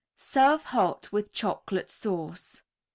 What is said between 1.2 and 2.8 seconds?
Chocolate Sauce.